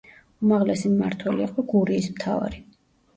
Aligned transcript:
უმაღლესი 0.45 0.89
მმართველი 0.93 1.43
იყო 1.47 1.65
გურიის 1.73 2.09
მთავარი. 2.15 2.59